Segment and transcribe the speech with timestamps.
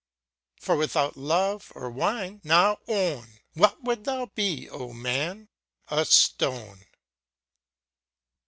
[0.59, 3.37] For without love, or wine, now own!
[3.53, 5.47] What wouldst thou be, O man?
[5.89, 6.87] A stone.